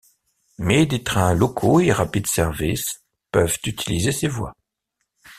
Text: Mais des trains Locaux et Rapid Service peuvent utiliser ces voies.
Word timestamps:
Mais 0.57 0.87
des 0.87 1.03
trains 1.03 1.35
Locaux 1.35 1.79
et 1.79 1.91
Rapid 1.91 2.25
Service 2.25 3.03
peuvent 3.31 3.59
utiliser 3.67 4.11
ces 4.11 4.27
voies. 4.27 4.55